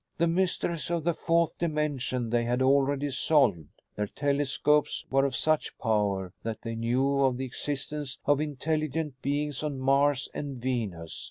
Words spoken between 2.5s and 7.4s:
already solved. Their telescopes were of such power that they knew of